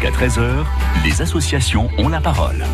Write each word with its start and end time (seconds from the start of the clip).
Jusqu'à 0.00 0.16
13h, 0.16 0.64
les 1.02 1.22
associations 1.22 1.90
ont 1.98 2.08
la 2.08 2.20
parole. 2.20 2.64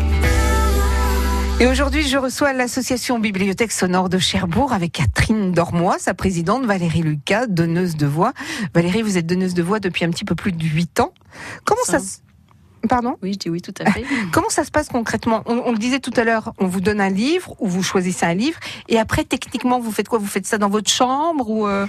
Et 1.59 1.65
aujourd'hui, 1.65 2.07
je 2.07 2.19
reçois 2.19 2.53
l'association 2.53 3.17
Bibliothèque 3.17 3.71
Sonore 3.71 4.09
de 4.09 4.19
Cherbourg 4.19 4.73
avec 4.73 4.91
Catherine 4.91 5.51
Dormois, 5.51 5.97
sa 5.97 6.13
présidente 6.13 6.65
Valérie 6.65 7.01
Lucas, 7.01 7.47
donneuse 7.47 7.95
de 7.95 8.05
voix. 8.05 8.33
Valérie, 8.75 9.01
vous 9.01 9.17
êtes 9.17 9.25
donneuse 9.25 9.55
de 9.55 9.63
voix 9.63 9.79
depuis 9.79 10.05
un 10.05 10.11
petit 10.11 10.23
peu 10.23 10.35
plus 10.35 10.51
de 10.51 10.63
8 10.63 10.99
ans. 10.99 11.15
Comment 11.63 11.81
ça, 11.83 11.97
se... 11.97 12.17
Pardon? 12.87 13.15
Oui, 13.23 13.33
je 13.33 13.39
dis 13.39 13.49
oui, 13.49 13.59
tout 13.59 13.73
à 13.79 13.89
fait. 13.89 14.03
Comment 14.31 14.49
ça 14.49 14.63
se 14.63 14.69
passe 14.69 14.89
concrètement? 14.89 15.41
On, 15.47 15.63
on, 15.65 15.71
le 15.71 15.79
disait 15.79 15.99
tout 15.99 16.13
à 16.17 16.25
l'heure, 16.25 16.53
on 16.59 16.67
vous 16.67 16.81
donne 16.81 17.01
un 17.01 17.09
livre 17.09 17.55
ou 17.57 17.67
vous 17.67 17.81
choisissez 17.81 18.27
un 18.27 18.35
livre 18.35 18.59
et 18.87 18.99
après, 18.99 19.23
techniquement, 19.23 19.79
vous 19.79 19.91
faites 19.91 20.09
quoi? 20.09 20.19
Vous 20.19 20.27
faites 20.27 20.45
ça 20.45 20.59
dans 20.59 20.69
votre 20.69 20.91
chambre 20.91 21.49
ou 21.49 21.65
euh... 21.65 21.87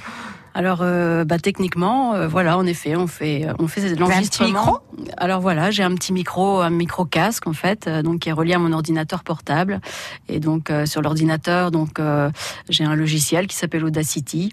Alors, 0.56 0.78
euh, 0.80 1.26
bah, 1.26 1.38
techniquement, 1.38 2.14
euh, 2.14 2.28
voilà, 2.28 2.56
en 2.56 2.64
effet, 2.64 2.96
on 2.96 3.06
fait, 3.06 3.46
on 3.58 3.68
fait 3.68 3.94
l'enregistrement. 3.94 4.48
micro? 4.48 4.80
Alors 5.18 5.40
voilà, 5.40 5.70
j'ai 5.70 5.82
un 5.82 5.94
petit 5.94 6.12
micro, 6.12 6.60
un 6.60 6.70
micro 6.70 7.04
casque 7.04 7.46
en 7.46 7.52
fait, 7.52 7.86
euh, 7.86 8.02
donc 8.02 8.20
qui 8.20 8.28
est 8.28 8.32
relié 8.32 8.54
à 8.54 8.58
mon 8.58 8.72
ordinateur 8.72 9.22
portable. 9.22 9.80
Et 10.28 10.40
donc 10.40 10.70
euh, 10.70 10.86
sur 10.86 11.02
l'ordinateur, 11.02 11.70
donc 11.70 11.98
euh, 11.98 12.30
j'ai 12.68 12.84
un 12.84 12.94
logiciel 12.94 13.46
qui 13.46 13.56
s'appelle 13.56 13.84
Audacity. 13.84 14.52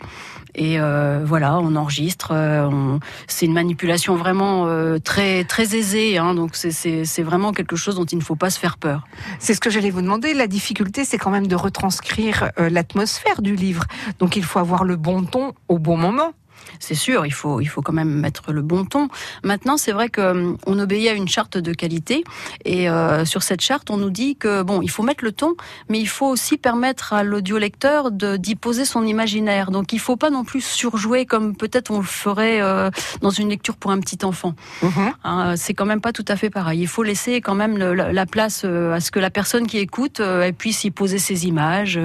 Et 0.56 0.78
voilà, 1.24 1.58
on 1.60 1.76
enregistre. 1.76 2.32
On... 2.32 3.00
C'est 3.26 3.48
une 3.48 3.54
manipulation 3.54 4.16
vraiment 4.16 4.68
très 5.04 5.46
très 5.46 5.76
aisée. 5.76 6.20
Hein, 6.20 6.36
donc 6.36 6.56
c'est 6.56 7.24
vraiment 7.24 7.54
quelque 7.54 7.76
chose 7.76 7.96
dont 7.96 8.06
il 8.06 8.20
ne 8.20 8.24
faut 8.24 8.36
pas 8.36 8.52
se 8.52 8.60
faire 8.60 8.78
peur. 8.78 9.08
C'est 9.40 9.56
ce 9.56 9.60
que 9.60 9.72
j'allais 9.72 9.90
vous 9.90 10.04
demander. 10.04 10.36
La 10.36 10.46
difficulté, 10.46 11.06
c'est 11.06 11.18
quand 11.18 11.32
même 11.32 11.48
de 11.48 11.56
retranscrire 11.56 12.52
l'atmosphère 12.58 13.42
du 13.42 13.56
livre. 13.56 13.86
Donc 14.20 14.36
il 14.36 14.44
faut 14.44 14.60
avoir 14.60 14.84
le 14.84 14.96
bon 14.96 15.24
ton 15.24 15.54
au 15.70 15.80
bon 15.80 15.93
moment. 15.98 16.34
C'est 16.80 16.96
sûr, 16.96 17.26
il 17.26 17.34
faut, 17.34 17.62
il 17.62 17.66
faut 17.66 17.82
quand 17.82 17.94
même 17.94 18.10
mettre 18.10 18.52
le 18.52 18.62
bon 18.62 18.86
ton. 18.86 19.08
Maintenant, 19.44 19.78
c'est 19.78 19.92
vrai 19.92 20.10
qu'on 20.10 20.58
hum, 20.66 20.80
obéit 20.80 21.10
à 21.10 21.14
une 21.14 21.28
charte 21.28 21.58
de 21.58 21.74
qualité 21.74 22.24
et 22.66 22.90
euh, 22.90 23.26
sur 23.26 23.44
cette 23.44 23.62
charte, 23.62 23.90
on 23.90 23.98
nous 23.98 24.10
dit 24.10 24.36
que 24.36 24.64
bon, 24.64 24.82
il 24.82 24.90
faut 24.90 25.04
mettre 25.04 25.24
le 25.24 25.32
ton, 25.32 25.56
mais 25.90 26.00
il 26.00 26.08
faut 26.08 26.28
aussi 26.28 26.58
permettre 26.58 27.14
à 27.14 27.24
l'audiolecteur 27.24 28.12
d'y 28.12 28.56
poser 28.56 28.86
son 28.86 29.06
imaginaire. 29.06 29.72
Donc, 29.72 29.94
il 29.94 30.00
faut 30.00 30.18
pas 30.18 30.30
non 30.30 30.44
plus 30.44 30.64
surjouer 30.64 31.26
comme 31.26 31.56
peut-être 31.56 31.92
on 31.92 32.00
le 32.00 32.04
ferait 32.04 32.62
euh, 32.62 32.90
dans 33.22 33.30
une 33.30 33.50
lecture 33.50 33.76
pour 33.76 33.92
un 33.92 34.00
petit 34.00 34.24
enfant. 34.26 34.56
Mm 34.82 34.88
-hmm. 34.88 35.56
c'est 35.58 35.74
quand 35.74 35.86
même 35.86 36.02
pas 36.02 36.14
tout 36.14 36.26
à 36.28 36.36
fait 36.36 36.50
pareil. 36.50 36.82
Il 36.82 36.88
faut 36.88 37.04
laisser 37.04 37.42
quand 37.42 37.56
même 37.56 37.78
le, 37.78 37.94
la, 37.94 38.12
la, 38.12 38.26
place 38.26 38.64
euh, 38.66 38.96
à 38.98 39.00
ce 39.00 39.10
que 39.12 39.20
la 39.20 39.30
personne 39.30 39.68
qui 39.68 39.78
écoute 39.78 40.20
euh, 40.20 40.52
puisse 40.52 40.84
y 40.84 40.92
poser 40.92 41.20
ses 41.20 41.46
images. 41.52 42.00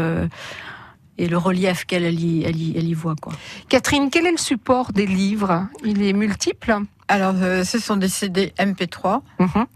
Euh, 1.19 1.25
et 1.25 1.29
le 1.29 1.37
relief 1.39 1.85
qu'elle 1.85 2.05
elle 2.05 2.21
y, 2.21 2.45
elle 2.45 2.57
y, 2.57 2.75
elle 2.77 2.89
y 2.89 2.95
voit. 2.95 3.17
Quoi. 3.21 3.33
Catherine, 3.69 4.11
quel 4.11 4.27
est 4.27 4.33
le 4.33 4.39
support 4.39 4.93
des 4.93 5.07
livres? 5.07 5.67
Il 5.85 6.03
est 6.03 6.13
multiple? 6.13 6.77
Alors, 7.09 7.35
euh, 7.37 7.65
ce 7.65 7.79
sont 7.79 7.97
des 7.97 8.09
CD 8.09 8.53
MP3. 8.59 9.23
Mhm. 9.39 9.47
Mm 9.47 9.51
-hmm. 9.55 9.67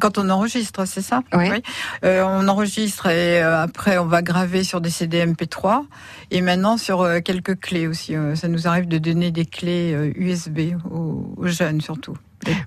Quand 0.00 0.16
on 0.16 0.30
enregistre, 0.30 0.86
c'est 0.86 1.02
ça? 1.02 1.20
Oui. 1.34 1.48
oui. 1.50 1.62
Euh, 2.04 2.24
on 2.40 2.48
enregistre 2.48 3.06
et 3.06 3.42
euh, 3.42 3.62
après 3.68 3.98
on 3.98 4.06
va 4.06 4.22
graver 4.22 4.64
sur 4.64 4.80
des 4.80 4.88
CD 4.90 5.26
MP3 5.26 5.84
et 6.30 6.40
maintenant 6.40 6.78
sur 6.78 7.02
euh, 7.02 7.20
quelques 7.20 7.56
clés 7.60 7.86
aussi. 7.86 8.14
Euh, 8.16 8.34
ça 8.34 8.48
nous 8.48 8.66
arrive 8.66 8.88
de 8.88 8.98
donner 8.98 9.30
des 9.30 9.44
clés 9.44 9.92
USB 10.16 10.58
aux, 10.90 11.34
aux 11.36 11.48
jeunes 11.58 11.82
surtout. 11.82 12.16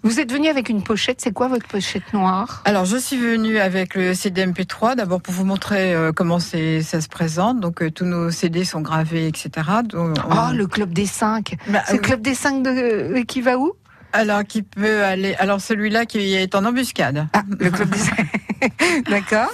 Vous 0.04 0.20
êtes 0.20 0.32
venu 0.32 0.48
avec 0.48 0.70
une 0.70 0.84
pochette, 0.84 1.22
c'est 1.22 1.34
quoi 1.34 1.48
votre 1.48 1.68
pochette 1.68 2.14
noire? 2.14 2.62
Alors 2.66 2.86
je 2.86 2.98
suis 2.98 3.18
venue 3.18 3.58
avec 3.60 3.96
le 3.96 4.14
CD 4.14 4.46
MP3, 4.46 4.96
d'abord 4.96 5.22
pour 5.22 5.34
vous 5.34 5.46
montrer 5.46 5.94
euh, 5.94 6.12
comment 6.12 6.40
ça 6.40 6.58
se 6.58 7.08
présente. 7.08 7.60
Donc 7.60 7.82
euh, 7.82 7.92
tous 7.92 8.06
nos 8.06 8.32
CD 8.32 8.64
sont 8.66 8.82
gravés, 8.82 9.28
etc. 9.28 9.50
Donc, 9.84 10.18
on... 10.28 10.32
Oh, 10.32 10.54
le 10.54 10.68
club 10.68 10.94
des 10.94 11.06
5 11.06 11.56
bah, 11.68 11.82
C'est 11.86 11.94
le 11.94 12.00
club 12.00 12.22
des 12.22 12.36
5 12.36 12.64
de... 12.64 13.22
qui 13.24 13.42
va 13.42 13.58
où? 13.58 13.74
Alors, 14.14 14.44
qui 14.44 14.62
peut 14.62 15.04
aller. 15.04 15.36
Alors, 15.36 15.62
celui-là 15.62 16.06
qui 16.06 16.34
est 16.34 16.54
en 16.56 16.66
embuscade. 16.66 17.28
Ah, 17.34 17.44
le 17.48 17.70
club 17.70 17.90
des. 17.90 19.10
D'accord. 19.10 19.50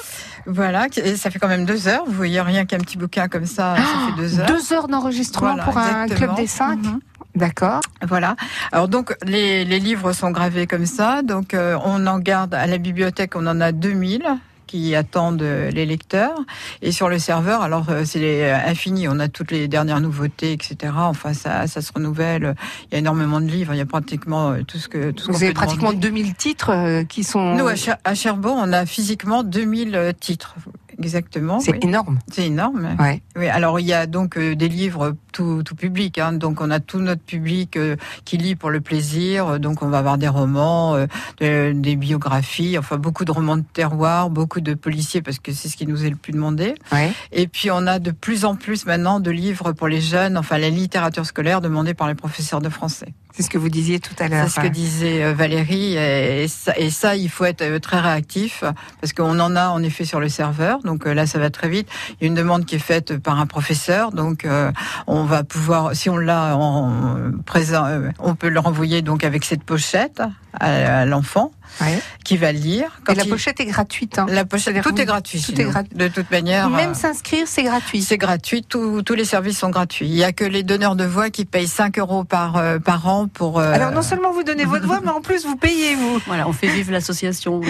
Voilà, 0.50 0.88
et 0.96 1.18
ça 1.18 1.30
fait 1.30 1.40
quand 1.40 1.50
même 1.50 1.66
deux 1.66 1.90
heures. 1.90 2.06
Vous 2.06 2.14
voyez, 2.14 2.40
rien 2.40 2.66
qu'un 2.66 2.78
petit 2.78 2.98
bouquin 2.98 3.28
comme 3.28 3.46
ça, 3.46 3.76
ah, 3.78 3.82
ça 3.82 4.16
fait 4.16 4.22
deux 4.22 4.40
heures. 4.40 4.48
Deux 4.48 4.74
heures 4.74 4.88
d'enregistrement 4.88 5.56
voilà, 5.56 5.64
pour 5.64 5.78
exactement. 5.78 6.04
un 6.04 6.08
club 6.08 6.36
des 6.38 6.48
cinq. 6.48 6.80
Mm 6.80 6.88
-hmm. 6.88 7.00
D'accord. 7.38 7.82
Voilà. 8.08 8.36
Alors 8.72 8.88
donc 8.88 9.16
les, 9.24 9.64
les, 9.64 9.80
livres 9.80 10.12
sont 10.12 10.32
gravés 10.32 10.66
comme 10.66 10.88
ça. 10.88 11.22
Donc 11.22 11.54
euh, 11.54 11.78
on 11.86 12.08
en 12.08 12.18
garde 12.18 12.56
à 12.56 12.66
la 12.66 12.80
bibliothèque, 12.80 13.36
on 13.36 13.46
en 13.46 13.62
a 13.62 13.72
2000 13.72 14.24
qui 14.66 14.96
attendent 14.96 15.42
les 15.42 15.86
lecteurs. 15.86 16.38
Et 16.82 16.92
sur 16.92 17.08
le 17.08 17.20
serveur, 17.20 17.62
alors 17.62 17.86
c'est 18.04 18.52
infini, 18.52 19.08
on 19.08 19.18
a 19.20 19.30
toutes 19.30 19.52
les 19.52 19.70
dernières 19.70 20.02
nouveautés, 20.02 20.52
etc. 20.52 20.92
Enfin, 20.98 21.34
ça, 21.34 21.68
ça 21.68 21.82
se 21.82 21.94
renouvelle. 21.94 22.54
Il 22.84 22.94
y 22.94 22.96
a 22.96 23.00
énormément 23.00 23.40
de 23.40 23.46
livres, 23.46 23.74
il 23.74 23.78
y 23.78 23.82
a 23.82 23.86
pratiquement 23.86 24.62
tout 24.68 24.78
ce 24.78 24.90
que... 24.90 25.12
Tout 25.12 25.28
ce 25.28 25.32
Vous 25.32 25.42
avez 25.42 25.54
pratiquement 25.54 25.92
demander. 25.92 26.10
2000 26.10 26.36
titres 26.36 27.04
qui 27.04 27.24
sont... 27.24 27.56
Nous, 27.56 27.66
à, 27.66 27.76
Cher 27.76 27.96
à 28.04 28.14
Cherbourg, 28.14 28.58
on 28.60 28.74
a 28.74 28.86
physiquement 28.86 29.42
2000 29.42 30.14
titres. 30.20 30.56
Exactement. 31.00 31.60
C'est 31.60 31.74
oui. 31.74 31.80
énorme. 31.84 32.20
C'est 32.32 32.48
énorme. 32.48 32.96
Ouais. 33.00 33.22
Oui. 33.36 33.48
Alors 33.48 33.80
il 33.80 33.86
y 33.86 33.94
a 33.94 34.08
donc 34.08 34.38
euh, 34.38 34.56
des 34.56 34.68
livres 34.68 35.16
tout, 35.32 35.62
tout 35.64 35.76
public. 35.76 36.18
Hein. 36.18 36.34
Donc 36.34 36.62
on 36.62 36.72
a 36.72 36.80
tout 36.80 37.00
notre 37.00 37.22
public 37.22 37.78
euh, 37.78 37.96
qui 38.26 38.38
lit 38.38 38.56
pour 38.56 38.70
le 38.70 38.82
plaisir. 38.82 39.60
Donc 39.60 39.84
on 39.84 39.90
va 39.90 40.00
avoir 40.00 40.18
des 40.18 40.28
romans, 40.28 40.96
euh, 40.96 41.06
de, 41.40 41.72
des 41.74 41.96
biographies, 41.96 42.78
enfin 42.78 42.98
beaucoup 42.98 43.26
de 43.26 43.32
romans 43.32 43.58
de 43.58 43.64
terroir, 43.74 44.30
beaucoup 44.30 44.62
de 44.62 44.74
policiers 44.74 45.22
parce 45.22 45.40
que 45.40 45.52
c'est 45.52 45.70
ce 45.70 45.78
qui 45.78 45.86
nous 45.86 46.04
est 46.06 46.10
le 46.10 46.16
plus 46.16 46.34
demandé. 46.34 46.76
Ouais. 46.92 47.12
Et 47.32 47.48
puis 47.48 47.70
on 47.72 47.86
a 47.86 48.00
de 48.00 48.12
plus 48.12 48.46
en 48.46 48.56
plus 48.56 48.86
maintenant 48.86 49.20
de 49.20 49.32
livres 49.32 49.74
pour 49.74 49.88
les 49.88 50.02
jeunes, 50.02 50.38
enfin 50.38 50.58
la 50.58 50.70
littérature 50.70 51.26
scolaire 51.26 51.62
demandée 51.62 51.94
par 51.94 52.08
les 52.08 52.16
professeurs 52.16 52.62
de 52.62 52.70
français. 52.70 53.14
C'est 53.38 53.44
ce 53.44 53.50
que 53.52 53.60
vous 53.60 53.70
disiez 53.70 54.00
tout 54.00 54.16
à 54.18 54.30
l'heure. 54.30 54.48
C'est 54.50 54.62
ce 54.62 54.66
que 54.66 54.72
disait 54.72 55.32
Valérie. 55.32 55.96
Et 55.96 56.48
ça, 56.48 56.76
et 56.76 56.90
ça, 56.90 57.16
il 57.16 57.30
faut 57.30 57.46
être 57.46 57.78
très 57.78 58.00
réactif 58.00 58.64
parce 59.00 59.14
qu'on 59.14 59.40
en 59.40 59.56
a 59.56 59.68
en 59.70 59.84
effet 59.84 60.06
sur 60.06 60.20
le 60.20 60.28
serveur. 60.28 60.80
Donc 60.80 61.06
là, 61.06 61.28
ça 61.28 61.38
va 61.38 61.52
très 61.52 61.70
vite. 61.70 61.88
Il 62.14 62.24
y 62.24 62.26
a 62.26 62.28
une 62.30 62.34
demande 62.34 62.66
qui 62.66 62.76
est 62.76 62.80
faite 62.80 63.20
par 63.20 63.40
un 63.40 63.46
professeur. 63.46 64.12
Donc 64.12 64.44
euh, 64.44 64.72
on 65.06 65.24
va 65.24 65.44
pouvoir, 65.44 65.96
si 65.96 66.10
on 66.10 66.18
l'a 66.18 66.58
en 66.58 67.32
présent, 67.46 67.86
on 68.18 68.34
peut 68.34 68.50
le 68.50 68.60
renvoyer 68.60 69.04
donc 69.04 69.24
avec 69.24 69.46
cette 69.46 69.64
pochette 69.64 70.20
à, 70.60 71.06
l'enfant. 71.06 71.52
Ouais. 71.82 72.02
qui 72.24 72.38
va 72.38 72.52
lire. 72.52 73.02
Quand 73.04 73.14
Et 73.14 73.18
la 73.18 73.24
il... 73.26 73.30
pochette 73.30 73.60
est 73.60 73.66
gratuite. 73.66 74.18
Hein. 74.18 74.26
La 74.30 74.46
pochette, 74.46 74.82
tout 74.82 75.00
est 75.00 75.06
gratuit. 75.06 75.44
Tout 75.46 75.60
est 75.62 75.66
gratuit. 75.66 75.96
De 75.96 76.08
toute 76.08 76.32
manière. 76.32 76.70
Même 76.70 76.92
euh, 76.92 76.94
s'inscrire, 76.96 77.46
c'est 77.46 77.64
gratuit. 77.64 78.02
C'est 78.02 78.18
gratuit. 78.18 78.64
Tout, 78.64 79.04
tous 79.04 79.14
les 79.14 79.26
services 79.26 79.60
sont 79.60 79.70
gratuits. 79.70 80.08
Il 80.08 80.16
y 80.16 80.24
a 80.24 80.32
que 80.32 80.46
les 80.46 80.64
donneurs 80.64 80.96
de 80.96 81.04
voix 81.04 81.30
qui 81.30 81.46
payent 81.46 81.68
5 81.68 82.00
euros 82.00 82.24
par, 82.24 82.56
euh, 82.56 82.80
par 82.80 83.08
an 83.08 83.28
pour. 83.28 83.60
Euh... 83.60 83.74
Alors 83.74 83.92
non 83.92 84.02
seulement 84.02 84.32
vous 84.32 84.44
donnez 84.44 84.66
votre 84.66 84.88
voix, 84.88 85.02
mais 85.04 85.12
en 85.12 85.22
plus 85.22 85.46
vous 85.46 85.58
payez 85.58 85.94
vous. 85.96 86.20
Voilà, 86.26 86.48
on 86.48 86.54
fait 86.54 86.68
vivre 86.68 86.92
l'association. 86.92 87.62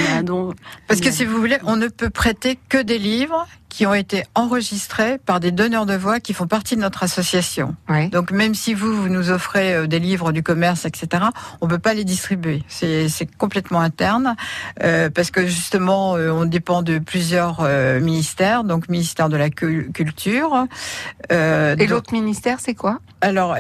Parce 0.88 1.02
que 1.02 1.12
si 1.12 1.26
vous 1.26 1.38
voulez, 1.38 1.58
on 1.66 1.76
ne 1.76 1.88
peut 1.88 2.10
prêter 2.10 2.58
que 2.70 2.78
des 2.78 3.00
livres 3.00 3.48
qui 3.78 3.86
ont 3.86 3.94
été 3.94 4.24
enregistrés 4.34 5.20
par 5.20 5.40
des 5.40 5.52
donneurs 5.52 5.86
de 5.86 5.94
voix 5.94 6.20
qui 6.20 6.34
font 6.34 6.48
partie 6.48 6.76
de 6.76 6.82
notre 6.82 7.04
association. 7.04 7.76
Donc 8.12 8.32
même 8.32 8.56
si 8.56 8.74
vous, 8.74 9.04
vous 9.04 9.08
nous 9.08 9.30
offrez 9.30 9.72
euh, 9.72 9.86
des 9.86 10.00
livres 10.00 10.32
du 10.32 10.42
commerce, 10.42 10.86
etc., 10.86 11.26
on 11.62 11.68
peut 11.68 11.78
pas 11.78 11.94
les 11.94 12.04
distribuer. 12.04 12.64
C'est 12.70 13.30
complètement 13.38 13.80
interne 13.80 14.36
euh, 14.82 15.12
parce 15.12 15.30
que 15.30 15.46
justement, 15.46 16.16
euh, 16.16 16.32
on 16.32 16.46
dépend 16.46 16.82
de 16.82 16.98
plusieurs 16.98 17.60
euh, 17.60 18.00
ministères, 18.00 18.64
donc 18.64 18.90
ministère 18.90 19.30
de 19.30 19.38
la 19.38 19.52
culture. 19.52 20.66
Euh, 21.32 21.76
et 21.78 21.86
l'autre 21.86 22.14
ministère, 22.14 22.58
c'est 22.60 22.74
quoi? 22.74 22.98
Alors, 23.22 23.58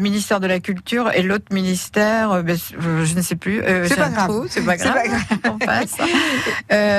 ministère 0.00 0.40
de 0.40 0.46
la 0.46 0.60
culture 0.60 1.10
et 1.14 1.22
l'autre 1.22 1.52
ministère, 1.52 2.42
ben, 2.42 2.56
je 2.56 3.14
ne 3.14 3.20
sais 3.20 3.36
plus. 3.36 3.62
c'est 3.86 3.96
pas, 3.96 4.08
grave. 4.08 4.46
C'est 4.48 4.64
pas 4.64 4.76
grave. 4.76 4.96
on 5.44 5.58
passe. 5.58 5.96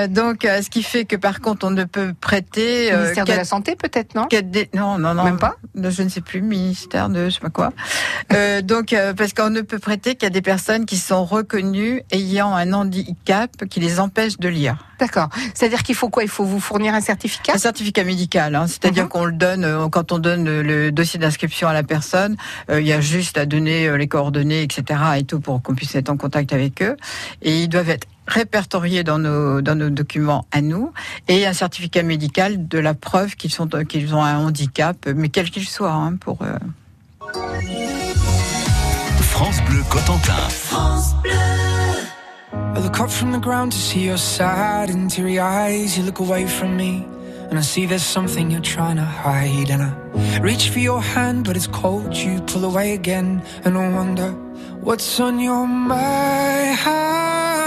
donc, 0.09 0.41
ce 0.43 0.69
qui 0.69 0.83
fait 0.83 1.05
que 1.05 1.15
par 1.15 1.39
contre, 1.39 1.65
on 1.65 1.71
ne 1.71 1.83
peut 1.83 2.13
prêter. 2.19 2.58
Euh, 2.59 3.01
ministère 3.01 3.25
de 3.25 3.33
la 3.33 3.45
santé, 3.45 3.75
peut-être, 3.75 4.15
non. 4.15 4.27
Non, 4.73 4.97
non, 4.97 5.13
non. 5.13 5.23
Même 5.23 5.37
pas 5.37 5.55
Je 5.75 6.01
ne 6.03 6.09
sais 6.09 6.21
plus, 6.21 6.41
ministère 6.41 7.09
de 7.09 7.25
je 7.25 7.35
sais 7.35 7.39
pas 7.39 7.49
quoi. 7.49 7.71
euh, 8.33 8.61
donc, 8.61 8.93
euh, 8.93 9.13
parce 9.13 9.33
qu'on 9.33 9.49
ne 9.49 9.61
peut 9.61 9.79
prêter 9.79 10.15
qu'à 10.15 10.29
des 10.29 10.41
personnes 10.41 10.85
qui 10.85 10.97
sont 10.97 11.25
reconnues 11.25 12.01
ayant 12.11 12.53
un 12.55 12.73
handicap 12.73 13.51
qui 13.69 13.79
les 13.79 13.99
empêche 13.99 14.37
de 14.37 14.49
lire. 14.49 14.77
D'accord. 14.99 15.29
C'est-à-dire 15.53 15.83
qu'il 15.83 15.95
faut 15.95 16.09
quoi? 16.09 16.23
Il 16.23 16.29
faut 16.29 16.43
vous 16.43 16.59
fournir 16.59 16.93
un 16.93 17.01
certificat? 17.01 17.53
Un 17.53 17.57
certificat 17.57 18.03
médical. 18.03 18.55
Hein. 18.55 18.67
C'est-à-dire 18.67 19.03
Mhm. 19.03 19.09
qu'on 19.09 19.25
le 19.25 19.31
donne, 19.31 19.89
quand 19.89 20.11
on 20.11 20.19
donne 20.19 20.61
le 20.61 20.91
dossier 20.91 21.19
d'inscription 21.19 21.67
à 21.69 21.73
la 21.73 21.83
personne, 21.83 22.35
il 22.69 22.85
y 22.85 22.91
a 22.93 22.99
juste 22.99 23.37
à 23.37 23.45
donner 23.45 23.97
les 23.97 24.07
coordonnées, 24.07 24.61
etc. 24.63 24.99
et 25.17 25.23
tout 25.23 25.39
pour 25.39 25.61
qu'on 25.61 25.73
puisse 25.75 25.95
être 25.95 26.09
en 26.09 26.17
contact 26.17 26.51
avec 26.53 26.81
eux. 26.81 26.97
Et 27.41 27.63
ils 27.63 27.69
doivent 27.69 27.89
être 27.89 28.07
répertoriés 28.29 29.03
dans 29.03 29.19
nos, 29.19 29.61
dans 29.61 29.75
nos 29.75 29.89
documents 29.89 30.45
à 30.51 30.61
nous 30.61 30.93
et 31.27 31.45
un 31.45 31.53
certificat 31.53 32.03
médical 32.03 32.67
de 32.67 32.79
la 32.79 32.93
preuve 32.93 33.35
qu'ils 33.35 33.51
sont 33.51 33.67
qu'ils 33.87 34.13
ont 34.15 34.23
un 34.23 34.37
handicap, 34.37 35.07
mais 35.15 35.29
quel 35.29 35.49
qu'il 35.49 35.67
soit, 35.67 35.91
hein, 35.91 36.15
pour. 36.15 36.39
Euh... 36.41 36.57
France 39.19 39.61
Bleu 39.67 39.83
Cotentin. 39.89 40.49
France 40.49 41.15
Bleu. 41.23 41.31
I 42.75 42.81
look 42.81 42.99
up 42.99 43.09
from 43.09 43.31
the 43.31 43.39
ground 43.39 43.71
to 43.71 43.77
see 43.77 44.05
your 44.05 44.17
sad 44.17 44.89
and 44.89 45.09
teary 45.09 45.39
eyes. 45.39 45.97
You 45.97 46.03
look 46.03 46.19
away 46.19 46.45
from 46.47 46.77
me, 46.77 47.05
and 47.49 47.57
I 47.57 47.61
see 47.61 47.85
there's 47.85 48.03
something 48.03 48.51
you're 48.51 48.61
trying 48.61 48.97
to 48.97 49.03
hide. 49.03 49.69
And 49.69 49.83
I 49.83 50.39
reach 50.39 50.69
for 50.69 50.79
your 50.79 51.01
hand, 51.01 51.45
but 51.45 51.55
it's 51.55 51.67
cold. 51.67 52.15
You 52.15 52.41
pull 52.41 52.65
away 52.65 52.93
again, 52.93 53.41
and 53.65 53.77
I 53.77 53.89
wonder 53.93 54.31
what's 54.81 55.19
on 55.19 55.39
your 55.39 55.67
mind. 55.67 57.38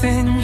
nothing 0.00 0.37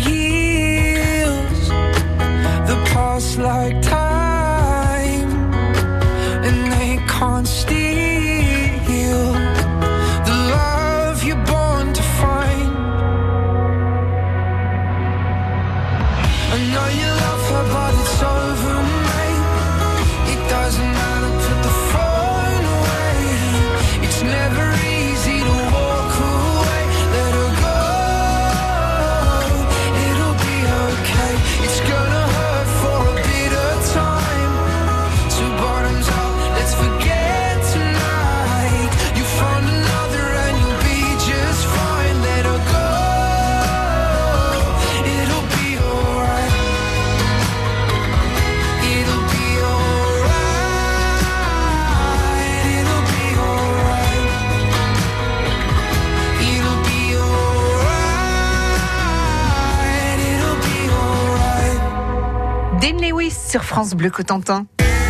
France 63.74 63.96
Bleu 63.96 64.08
Cotentin. 64.08 64.66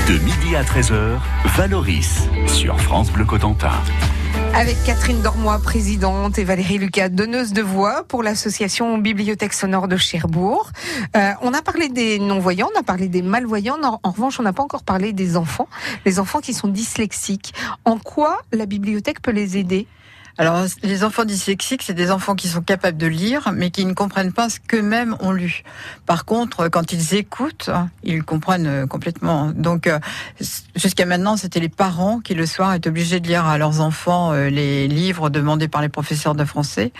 De 0.08 0.14
midi 0.24 0.56
à 0.56 0.62
13h, 0.62 1.18
Valoris 1.54 2.30
sur 2.46 2.80
France 2.80 3.12
Bleu 3.12 3.26
Cotentin. 3.26 3.74
Avec 4.54 4.82
Catherine 4.84 5.20
Dormois, 5.20 5.58
présidente, 5.58 6.38
et 6.38 6.44
Valérie 6.44 6.78
Lucas, 6.78 7.10
donneuse 7.10 7.52
de 7.52 7.60
voix 7.60 8.04
pour 8.04 8.22
l'association 8.22 8.96
Bibliothèque 8.96 9.52
Sonore 9.52 9.86
de 9.86 9.98
Cherbourg. 9.98 10.70
Euh, 11.14 11.32
on 11.42 11.52
a 11.52 11.60
parlé 11.60 11.90
des 11.90 12.18
non-voyants, 12.18 12.70
on 12.74 12.80
a 12.80 12.82
parlé 12.82 13.08
des 13.08 13.20
malvoyants. 13.20 13.76
En, 13.82 14.00
en 14.02 14.10
revanche, 14.10 14.40
on 14.40 14.44
n'a 14.44 14.54
pas 14.54 14.62
encore 14.62 14.82
parlé 14.82 15.12
des 15.12 15.36
enfants, 15.36 15.68
les 16.06 16.18
enfants 16.18 16.40
qui 16.40 16.54
sont 16.54 16.68
dyslexiques. 16.68 17.52
En 17.84 17.98
quoi 17.98 18.40
la 18.50 18.64
bibliothèque 18.64 19.20
peut 19.20 19.32
les 19.32 19.58
aider? 19.58 19.86
Alors, 20.36 20.64
les 20.82 21.04
enfants 21.04 21.24
dyslexiques, 21.24 21.82
c'est 21.82 21.94
des 21.94 22.10
enfants 22.10 22.34
qui 22.34 22.48
sont 22.48 22.60
capables 22.60 22.98
de 22.98 23.06
lire, 23.06 23.52
mais 23.54 23.70
qui 23.70 23.84
ne 23.84 23.92
comprennent 23.92 24.32
pas 24.32 24.48
ce 24.48 24.58
qu'eux-mêmes 24.58 25.16
ont 25.20 25.30
lu. 25.30 25.62
Par 26.06 26.24
contre, 26.24 26.68
quand 26.68 26.92
ils 26.92 27.14
écoutent, 27.14 27.70
ils 28.02 28.24
comprennent 28.24 28.66
euh, 28.66 28.86
complètement. 28.86 29.52
Donc, 29.54 29.86
euh, 29.86 30.00
jusqu'à 30.74 31.06
maintenant, 31.06 31.36
c'était 31.36 31.60
les 31.60 31.68
parents 31.68 32.18
qui, 32.18 32.34
le 32.34 32.46
soir, 32.46 32.74
étaient 32.74 32.88
obligés 32.88 33.20
de 33.20 33.28
lire 33.28 33.46
à 33.46 33.58
leurs 33.58 33.80
enfants 33.80 34.32
euh, 34.32 34.48
les 34.48 34.88
livres 34.88 35.30
demandés 35.30 35.68
par 35.68 35.82
les 35.82 35.88
professeurs 35.88 36.34
de 36.34 36.44
français. 36.44 36.92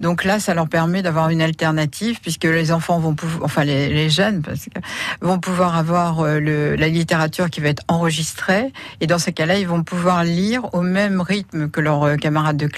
Donc 0.00 0.24
là, 0.24 0.40
ça 0.40 0.54
leur 0.54 0.68
permet 0.68 1.02
d'avoir 1.02 1.28
une 1.28 1.42
alternative, 1.42 2.20
puisque 2.22 2.44
les 2.44 2.72
enfants 2.72 2.98
vont 2.98 3.14
pouvoir, 3.14 3.44
enfin 3.44 3.64
les, 3.64 3.90
les 3.90 4.08
jeunes, 4.08 4.40
parce 4.40 4.64
que, 4.64 4.80
vont 5.20 5.38
pouvoir 5.38 5.76
avoir 5.76 6.22
le, 6.22 6.74
la 6.74 6.88
littérature 6.88 7.50
qui 7.50 7.60
va 7.60 7.68
être 7.68 7.82
enregistrée, 7.88 8.72
et 9.00 9.06
dans 9.06 9.18
ces 9.18 9.32
cas-là, 9.32 9.58
ils 9.58 9.68
vont 9.68 9.82
pouvoir 9.82 10.24
lire 10.24 10.72
au 10.72 10.80
même 10.80 11.20
rythme 11.20 11.68
que 11.68 11.80
leurs 11.80 12.16
camarades 12.16 12.56
de 12.56 12.66
classe, 12.66 12.77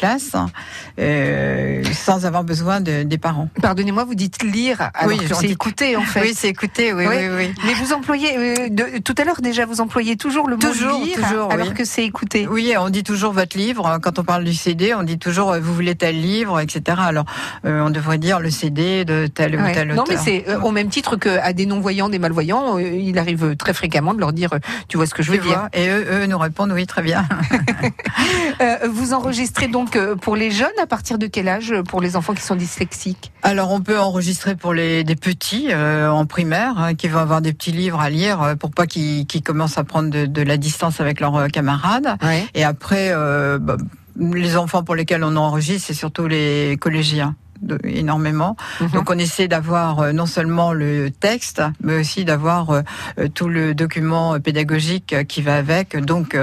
euh, 0.99 1.83
sans 1.92 2.26
avoir 2.26 2.45
besoin 2.45 2.80
de, 2.80 3.02
des 3.02 3.19
parents. 3.19 3.49
Pardonnez-moi, 3.61 4.04
vous 4.04 4.14
dites 4.14 4.42
lire, 4.42 4.90
alors 4.95 5.16
Oui, 5.19 5.26
c'est 5.35 5.49
écouter 5.50 5.97
en 5.97 6.02
fait. 6.02 6.21
Oui, 6.23 6.33
c'est 6.35 6.49
écouter, 6.49 6.92
oui, 6.92 7.07
Oui. 7.09 7.16
oui, 7.19 7.28
oui. 7.37 7.54
Mais 7.66 7.75
vous 7.75 7.92
employez, 7.92 8.37
euh, 8.37 8.69
de- 8.71 8.99
tout 8.99 9.14
à 9.19 9.25
l'heure 9.25 9.40
déjà, 9.40 9.66
vous 9.66 9.80
employez 9.80 10.16
toujours 10.16 10.49
le 10.49 10.57
mot 10.57 10.62
lire, 11.02 11.16
toujours, 11.16 11.52
alors 11.52 11.69
oui. 11.69 11.75
que 11.75 11.85
c'est 11.85 12.04
écouter. 12.04 12.47
Oui, 12.49 12.75
on 12.78 12.90
dit 12.90 13.02
toujours 13.02 13.33
votre 13.33 13.57
livre. 13.57 13.99
Quand 14.02 14.19
on 14.19 14.25
parle 14.25 14.45
du 14.45 14.54
CD, 14.54 14.95
on 14.95 15.02
dit 15.02 15.19
toujours 15.19 15.52
euh, 15.52 15.61
vous 15.61 15.75
voulez 15.75 15.95
tel 15.95 16.21
livre, 16.21 16.61
etc. 16.61 16.99
Alors, 17.00 17.25
euh, 17.64 17.80
on 17.83 17.90
devrait 17.90 18.19
dire 18.19 18.40
le 18.40 18.50
CD 18.50 19.04
de 19.04 19.26
tel 19.26 19.57
Ouais. 19.57 19.71
ou 19.71 19.75
tel 19.75 19.88
Non, 19.95 20.02
auteur. 20.02 20.16
mais 20.16 20.16
c'est 20.45 20.57
au 20.57 20.71
même 20.71 20.88
titre 20.88 21.16
qu'à 21.16 21.52
des 21.52 21.66
non-voyants, 21.66 22.09
des 22.09 22.19
malvoyants, 22.19 22.78
il 22.78 23.19
arrive 23.19 23.57
très 23.57 23.75
fréquemment 23.75 24.14
de 24.14 24.21
leur 24.21 24.33
dire, 24.33 24.50
tu 24.88 24.97
vois 24.97 25.07
ce 25.07 25.14
que 25.14 25.23
je 25.23 25.30
veux 25.33 25.38
Tu 25.38 25.45
dire. 25.49 25.59
vois, 25.59 25.69
Et 25.73 25.88
eux, 25.88 26.07
eux 26.12 26.26
nous 26.26 26.38
répondent 26.38 26.73
oui, 26.73 26.87
très 26.87 27.02
bien. 27.02 27.25
Vous 28.90 29.12
enregistrez 29.14 29.69
donc 29.69 29.89
euh, 29.97 30.16
pour 30.16 30.37
les 30.37 30.50
jeunes 30.50 30.68
à 30.80 30.87
partir 30.87 31.18
de 31.18 31.26
quel 31.26 31.49
âge 31.49 31.73
euh, 31.73 31.82
pour 31.82 32.00
les 32.00 32.16
enfants 32.16 32.35
qui 32.35 32.42
sont 32.42 32.56
dyslexiques 32.56 33.32
Alors, 33.42 33.70
on 33.73 33.80
peut 33.80 33.99
enregistrer 33.99 34.54
pour 34.54 34.75
les 34.75 35.04
des 35.04 35.16
petits 35.16 35.68
euh, 35.70 36.11
en 36.11 36.26
primaire 36.26 36.78
hein, 36.78 36.94
qui 36.94 37.09
vont 37.09 37.18
avoir 37.18 37.40
des 37.40 37.52
petits 37.52 37.73
livres 37.73 38.00
à 38.00 38.11
lire 38.11 38.54
pour 38.59 38.70
pas 38.70 38.87
qu'ils 38.87 39.26
commencent 39.44 39.78
à 39.78 39.85
prendre 39.85 40.11
de, 40.11 40.26
de 40.26 40.42
la 40.42 40.56
distance 40.56 41.00
avec 41.00 41.20
leurs 41.20 41.49
camarades. 41.49 42.16
Ouais. 42.23 42.44
Et 42.54 42.64
après, 42.64 43.11
euh, 43.11 43.59
bah, 43.59 43.76
les 44.16 44.56
enfants 44.56 44.82
pour 44.82 44.94
lesquels 44.94 45.25
on 45.25 45.37
enregistre, 45.37 45.87
c'est 45.87 45.94
surtout 45.94 46.26
les 46.26 46.76
collégiens. 46.80 47.37
De- 47.62 47.79
énormément. 47.85 48.57
Mhm. 48.81 48.90
Donc 48.90 49.11
on 49.11 49.19
essaie 49.19 49.49
d'avoir 49.49 50.00
euh, 50.00 50.12
non 50.12 50.26
seulement 50.26 50.73
le 50.73 51.11
texte, 51.11 51.62
mais 51.83 51.99
aussi 52.00 52.25
d'avoir 52.25 52.71
euh, 52.71 52.83
euh, 53.19 53.29
tout 53.29 53.49
le 53.49 53.75
document 53.75 54.38
pédagogique 54.40 55.14
qui 55.29 55.43
va 55.43 55.57
avec, 55.57 55.97
donc 55.97 56.37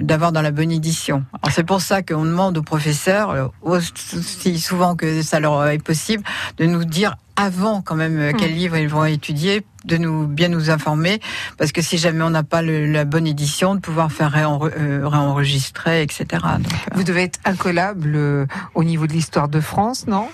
d'avoir 0.00 0.30
dans 0.32 0.42
la 0.42 0.50
bonne 0.52 0.70
édition. 0.70 1.24
C'est 1.50 1.64
pour 1.64 1.80
ça 1.80 2.02
qu'on 2.02 2.24
demande 2.24 2.56
aux 2.58 2.62
professeurs, 2.62 3.52
aussi 3.62 4.58
souvent 4.60 4.94
que 4.96 5.22
ça 5.22 5.40
leur 5.40 5.66
est 5.68 5.78
possible, 5.82 6.22
de 6.58 6.66
nous 6.66 6.84
dire 6.84 7.16
avant 7.40 7.80
quand 7.82 7.96
même 7.96 8.18
euh, 8.18 8.32
quel 8.38 8.54
livre 8.54 8.76
ils 8.76 8.88
vont 8.88 9.04
étudier, 9.04 9.64
de 9.84 9.96
nous 9.96 10.26
bien 10.26 10.48
nous 10.48 10.68
informer, 10.70 11.20
parce 11.56 11.72
que 11.72 11.80
si 11.82 11.96
jamais 11.98 12.22
on 12.22 12.30
n'a 12.30 12.42
pas 12.42 12.60
le- 12.62 12.86
la 12.86 13.04
bonne 13.04 13.26
édition, 13.26 13.74
de 13.74 13.80
pouvoir 13.80 14.12
faire 14.12 14.36
euh, 14.36 15.00
réenregistrer, 15.08 16.02
etc. 16.02 16.24
Donc, 16.30 16.66
euh, 16.72 16.94
Vous 16.94 17.02
devez 17.04 17.22
être 17.22 17.40
incollable 17.44 18.12
euh, 18.14 18.46
au 18.74 18.84
niveau 18.84 19.06
de 19.06 19.12
l'histoire 19.12 19.48
de 19.48 19.60
France, 19.60 20.06
non? 20.06 20.28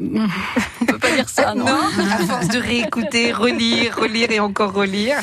On 0.00 0.84
peut 0.86 0.98
pas 0.98 1.10
dire 1.14 1.28
ça, 1.28 1.54
non. 1.56 1.66
À 1.66 2.18
force 2.26 2.48
de 2.48 2.58
réécouter, 2.58 3.32
relire, 3.32 3.96
relire 3.98 4.30
et 4.30 4.40
encore 4.40 4.72
relire. 4.72 5.16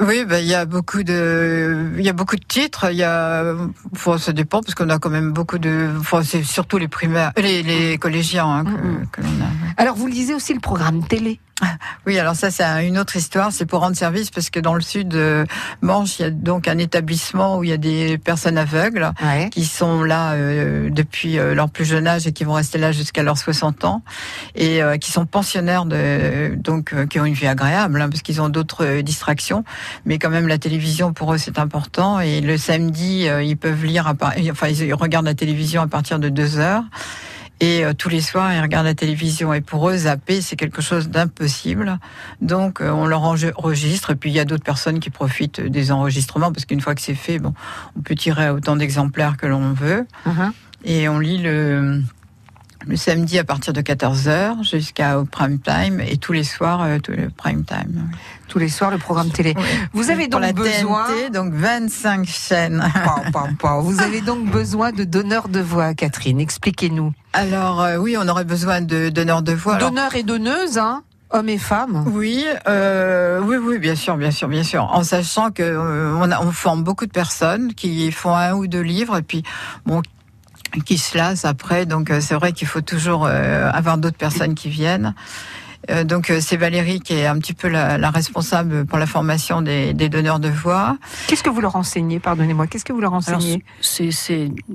Oui, 0.00 0.24
ben, 0.24 0.38
il 0.38 0.46
y 0.48 0.54
a 0.54 0.64
beaucoup 0.64 1.02
de, 1.02 1.90
il 1.98 2.02
y 2.04 2.08
a 2.08 2.12
beaucoup 2.14 2.36
de 2.36 2.44
titres. 2.44 2.86
Il 2.90 2.96
y 2.96 3.02
a, 3.02 3.54
enfin, 3.92 4.16
ça 4.18 4.32
dépend 4.32 4.60
parce 4.62 4.74
qu'on 4.74 4.88
a 4.88 4.98
quand 4.98 5.10
même 5.10 5.32
beaucoup 5.32 5.58
de, 5.58 5.90
enfin, 6.00 6.22
c'est 6.22 6.42
surtout 6.42 6.78
les 6.78 6.88
primaires, 6.88 7.32
les, 7.36 7.62
les 7.62 7.98
collégiens 7.98 8.46
hein, 8.48 8.64
que, 8.64 8.70
Mhm. 8.70 9.06
que 9.12 9.20
l'on 9.20 9.28
a. 9.28 9.48
Alors 9.76 9.96
vous 9.96 10.06
lisez 10.06 10.34
aussi 10.34 10.54
le 10.54 10.60
programme 10.60 11.06
télé? 11.06 11.38
Oui, 12.06 12.18
alors 12.18 12.34
ça 12.34 12.50
c'est 12.50 12.64
une 12.86 12.98
autre 12.98 13.16
histoire, 13.16 13.52
c'est 13.52 13.66
pour 13.66 13.80
rendre 13.80 13.96
service 13.96 14.30
parce 14.30 14.50
que 14.50 14.58
dans 14.60 14.74
le 14.74 14.80
sud 14.80 15.08
de 15.08 15.44
Manche, 15.82 16.18
il 16.18 16.22
y 16.22 16.24
a 16.24 16.30
donc 16.30 16.66
un 16.68 16.78
établissement 16.78 17.58
où 17.58 17.64
il 17.64 17.70
y 17.70 17.72
a 17.72 17.76
des 17.76 18.18
personnes 18.18 18.58
aveugles 18.58 19.12
Ouais. 19.22 19.50
qui 19.50 19.64
sont 19.64 20.02
là 20.02 20.32
euh, 20.32 20.88
depuis 20.90 21.38
euh, 21.38 21.54
leur 21.54 21.68
plus 21.70 21.84
jeune 21.84 22.06
âge 22.06 22.26
et 22.26 22.32
qui 22.32 22.44
vont 22.44 22.54
rester 22.54 22.78
là 22.78 22.92
jusqu'à 22.92 23.22
leurs 23.22 23.38
60 23.38 23.84
ans 23.84 24.02
et 24.54 24.82
euh, 24.82 24.96
qui 24.96 25.10
sont 25.12 25.26
pensionnaires 25.26 25.84
de 25.84 26.54
donc 26.56 26.92
euh, 26.92 27.06
qui 27.06 27.20
ont 27.20 27.24
une 27.24 27.34
vie 27.34 27.46
agréable 27.46 28.00
hein, 28.00 28.08
parce 28.08 28.22
qu'ils 28.22 28.40
ont 28.40 28.48
d'autres 28.48 28.84
euh, 28.84 29.02
distractions. 29.02 29.64
Mais 30.06 30.18
quand 30.18 30.30
même 30.30 30.48
la 30.48 30.58
télévision 30.58 31.12
pour 31.12 31.34
eux 31.34 31.38
c'est 31.38 31.58
important. 31.58 32.20
Et 32.20 32.40
le 32.40 32.56
samedi 32.56 33.28
euh, 33.28 33.42
ils 33.42 33.56
peuvent 33.56 33.84
lire 33.84 34.06
à 34.06 34.14
part- 34.14 34.34
enfin 34.50 34.68
ils 34.68 34.94
regardent 34.94 35.26
la 35.26 35.34
télévision 35.34 35.82
à 35.82 35.86
partir 35.86 36.18
de 36.18 36.28
deux 36.28 36.58
heures 36.58 36.84
et 37.60 37.84
euh, 37.84 37.92
tous 37.92 38.08
les 38.08 38.22
soirs, 38.22 38.52
ils 38.52 38.60
regardent 38.60 38.86
la 38.86 38.94
télévision. 38.94 39.52
Et 39.52 39.60
pour 39.60 39.88
eux, 39.90 39.96
zapper, 39.96 40.40
c'est 40.40 40.56
quelque 40.56 40.80
chose 40.80 41.10
d'impossible. 41.10 41.98
Donc, 42.40 42.80
euh, 42.80 42.90
on 42.90 43.06
leur 43.06 43.22
enregistre. 43.22 44.10
Et 44.10 44.16
puis, 44.16 44.30
il 44.30 44.34
y 44.34 44.40
a 44.40 44.46
d'autres 44.46 44.64
personnes 44.64 44.98
qui 44.98 45.10
profitent 45.10 45.60
des 45.60 45.92
enregistrements, 45.92 46.52
parce 46.52 46.64
qu'une 46.64 46.80
fois 46.80 46.94
que 46.94 47.02
c'est 47.02 47.14
fait, 47.14 47.38
bon, 47.38 47.54
on 47.96 48.00
peut 48.00 48.14
tirer 48.14 48.48
autant 48.48 48.76
d'exemplaires 48.76 49.36
que 49.36 49.46
l'on 49.46 49.72
veut. 49.72 50.06
Mhm. 50.24 50.52
Et 50.84 51.08
on 51.10 51.18
lit 51.18 51.36
le, 51.36 52.02
le 52.86 52.96
samedi 52.96 53.38
à 53.38 53.44
partir 53.44 53.72
de 53.72 53.80
14h 53.80 54.68
jusqu'au 54.68 55.24
prime 55.30 55.58
time. 55.58 56.00
Et 56.00 56.16
tous 56.16 56.32
les 56.32 56.44
soirs, 56.44 56.82
euh, 56.82 56.98
tout 56.98 57.12
le 57.12 57.30
prime 57.30 57.64
time. 57.64 58.10
Tous 58.48 58.58
les 58.58 58.68
soirs, 58.68 58.90
le 58.90 58.98
programme 58.98 59.30
télé. 59.30 59.54
Vous 59.92 60.10
avez 60.10 60.28
Pour 60.28 60.40
donc 60.40 60.42
la 60.42 60.52
besoin. 60.52 61.04
TNT, 61.06 61.30
donc 61.30 61.52
25 61.52 62.26
chaînes. 62.26 62.84
Vous 63.82 64.00
avez 64.00 64.20
donc 64.20 64.50
besoin 64.50 64.92
de 64.92 65.04
donneurs 65.04 65.48
de 65.48 65.60
voix, 65.60 65.94
Catherine. 65.94 66.40
Expliquez-nous. 66.40 67.12
Alors, 67.32 67.80
euh, 67.80 67.96
oui, 67.96 68.16
on 68.18 68.26
aurait 68.26 68.44
besoin 68.44 68.80
de 68.80 69.08
donneurs 69.08 69.42
de 69.42 69.52
voix. 69.52 69.76
Donneurs 69.76 70.14
et 70.16 70.22
donneuses, 70.22 70.78
hein 70.78 71.02
Hommes 71.32 71.48
et 71.48 71.58
femmes. 71.58 72.04
Oui, 72.12 72.44
euh, 72.66 73.40
oui, 73.40 73.56
oui, 73.56 73.78
bien 73.78 73.94
sûr, 73.94 74.16
bien 74.16 74.32
sûr, 74.32 74.48
bien 74.48 74.64
sûr. 74.64 74.82
En 74.92 75.04
sachant 75.04 75.52
que 75.52 75.62
euh, 75.62 76.16
on, 76.16 76.28
a, 76.32 76.40
on 76.42 76.50
forme 76.50 76.82
beaucoup 76.82 77.06
de 77.06 77.12
personnes 77.12 77.72
qui 77.74 78.10
font 78.10 78.34
un 78.34 78.54
ou 78.54 78.66
deux 78.66 78.80
livres 78.80 79.18
et 79.18 79.22
puis 79.22 79.44
bon 79.86 80.02
qui 80.84 80.98
se 80.98 81.16
lassent 81.16 81.44
après. 81.44 81.86
Donc 81.86 82.10
euh, 82.10 82.20
c'est 82.20 82.34
vrai 82.34 82.52
qu'il 82.52 82.68
faut 82.68 82.80
toujours 82.80 83.26
euh, 83.26 83.70
avoir 83.72 83.98
d'autres 83.98 84.16
personnes 84.16 84.54
qui 84.54 84.68
viennent. 84.68 85.14
Euh, 85.90 86.04
donc 86.04 86.30
euh, 86.30 86.38
c'est 86.40 86.56
Valérie 86.56 87.00
qui 87.00 87.14
est 87.14 87.26
un 87.26 87.38
petit 87.38 87.54
peu 87.54 87.68
la, 87.68 87.98
la 87.98 88.10
responsable 88.10 88.86
pour 88.86 88.98
la 88.98 89.06
formation 89.06 89.62
des, 89.62 89.92
des 89.92 90.08
donneurs 90.08 90.40
de 90.40 90.48
voix. 90.48 90.96
Qu'est-ce 91.26 91.42
que 91.42 91.50
vous 91.50 91.60
leur 91.60 91.76
enseignez 91.76 92.20
Pardonnez-moi. 92.20 92.66
Qu'est-ce 92.66 92.84
que 92.84 92.92
vous 92.92 93.00
leur 93.00 93.12
enseignez 93.12 93.62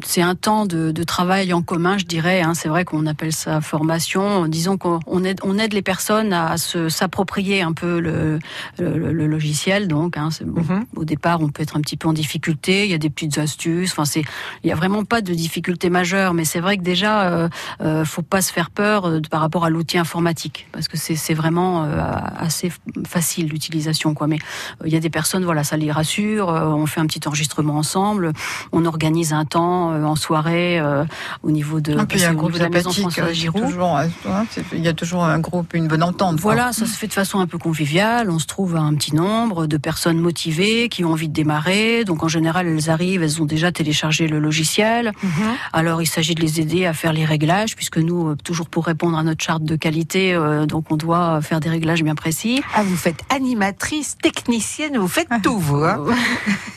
c'est 0.03 0.21
un 0.21 0.35
temps 0.35 0.65
de, 0.65 0.91
de 0.91 1.03
travail 1.03 1.53
en 1.53 1.61
commun, 1.61 1.97
je 1.97 2.05
dirais. 2.05 2.41
Hein. 2.41 2.53
C'est 2.53 2.69
vrai 2.69 2.85
qu'on 2.85 3.05
appelle 3.05 3.31
ça 3.33 3.61
formation. 3.61 4.47
Disons 4.47 4.77
qu'on 4.77 4.99
on 5.07 5.23
aide 5.23 5.39
on 5.43 5.57
aide 5.57 5.73
les 5.73 5.81
personnes 5.81 6.33
à 6.33 6.57
s'approprier 6.57 7.61
un 7.61 7.73
peu 7.73 7.99
le, 7.99 8.39
le, 8.79 9.11
le 9.11 9.27
logiciel. 9.27 9.87
Donc, 9.87 10.17
hein. 10.17 10.29
Mhm. 10.43 10.85
au 10.95 11.05
départ, 11.05 11.41
on 11.41 11.49
peut 11.49 11.63
être 11.63 11.77
un 11.77 11.81
petit 11.81 11.97
peu 11.97 12.07
en 12.07 12.13
difficulté. 12.13 12.85
Il 12.85 12.91
y 12.91 12.93
a 12.93 12.97
des 12.97 13.09
petites 13.09 13.37
astuces. 13.37 13.91
Enfin, 13.91 14.05
c'est 14.05 14.23
il 14.63 14.69
y 14.69 14.71
a 14.71 14.75
vraiment 14.75 15.03
pas 15.03 15.21
de 15.21 15.33
difficulté 15.33 15.89
majeure. 15.89 16.33
Mais 16.33 16.45
c'est 16.45 16.59
vrai 16.59 16.77
que 16.77 16.83
déjà, 16.83 17.29
euh, 17.29 17.49
euh, 17.81 18.05
faut 18.05 18.21
pas 18.21 18.41
se 18.41 18.51
faire 18.51 18.69
peur 18.69 19.05
euh, 19.05 19.21
par 19.29 19.41
rapport 19.41 19.65
à 19.65 19.69
l'outil 19.69 19.97
informatique 19.97 20.67
parce 20.71 20.87
que 20.87 20.97
c'est 21.13 21.33
vraiment 21.35 21.83
euh, 21.83 22.01
assez 22.37 22.71
facile 23.07 23.47
l'utilisation. 23.49 24.13
Quoi. 24.15 24.25
Mais 24.27 24.37
euh, 24.81 24.85
il 24.87 24.93
y 24.93 24.95
a 24.95 24.99
des 24.99 25.09
personnes, 25.11 25.45
voilà, 25.45 25.63
ça 25.63 25.77
les 25.77 25.91
rassure. 25.91 26.49
euh, 26.49 26.65
on 26.65 26.85
fait 26.87 26.99
un 26.99 27.05
petit 27.05 27.21
enregistrement 27.27 27.75
ensemble. 27.77 28.31
On 28.71 28.85
organise 28.85 29.33
un 29.33 29.45
temps 29.45 29.89
en 30.03 30.15
soirée 30.15 30.81
au 31.43 31.51
niveau 31.51 31.79
de, 31.81 31.93
Et 31.93 32.05
puis 32.05 32.17
il 32.19 32.21
y 32.21 32.25
a 32.25 32.29
un 32.29 32.33
groupe 32.33 32.53
de 32.53 32.59
la 32.59 32.69
maison 32.69 32.89
c'est 32.91 33.33
Giroud. 33.33 33.63
toujours, 33.65 33.97
hein, 33.97 34.07
c'est- 34.49 34.63
il 34.73 34.83
y 34.83 34.87
a 34.87 34.93
toujours 34.93 35.23
un 35.25 35.39
groupe, 35.39 35.73
une 35.73 35.87
bonne 35.87 36.01
entente. 36.03 36.41
quoi. 36.41 36.53
Voilà, 36.53 36.73
ça 36.73 36.85
se 36.85 36.97
fait 36.97 37.07
de 37.07 37.13
façon 37.13 37.39
un 37.39 37.47
peu 37.47 37.57
conviviale. 37.57 38.29
On 38.31 38.39
se 38.39 38.45
trouve 38.47 38.75
à 38.75 38.79
un 38.79 38.93
petit 38.95 39.13
nombre 39.13 39.67
de 39.67 39.77
personnes 39.77 40.19
motivées 40.19 40.89
qui 40.89 41.03
ont 41.03 41.11
envie 41.11 41.27
de 41.27 41.33
démarrer. 41.33 42.03
Donc 42.05 42.23
en 42.23 42.27
général, 42.27 42.67
elles 42.67 42.89
arrivent, 42.89 43.21
elles 43.23 43.41
ont 43.41 43.45
déjà 43.45 43.71
téléchargé 43.71 44.27
le 44.27 44.39
logiciel. 44.39 45.11
Mhm. 45.23 45.29
Alors 45.73 46.01
il 46.01 46.07
s'agit 46.07 46.35
de 46.35 46.41
les 46.41 46.59
aider 46.61 46.85
à 46.85 46.93
faire 46.93 47.13
les 47.13 47.25
réglages, 47.25 47.75
puisque 47.75 47.97
nous, 47.97 48.35
toujours 48.37 48.69
pour 48.69 48.85
répondre 48.85 49.17
à 49.17 49.23
notre 49.23 49.43
charte 49.43 49.63
de 49.63 49.75
qualité, 49.75 50.33
euh, 50.33 50.65
donc 50.85 50.93
on 50.93 50.97
doit 50.97 51.41
faire 51.41 51.59
des 51.59 51.69
réglages 51.69 52.03
bien 52.03 52.13
précis. 52.15 52.61
Ah, 52.75 52.83
vous 52.83 52.95
faites 52.95 53.21
animatrice, 53.29 54.17
technicienne, 54.21 54.97
vous 54.97 55.07
faites 55.07 55.27
tout, 55.41 55.57
vous. 55.57 55.83
Hein 55.83 55.99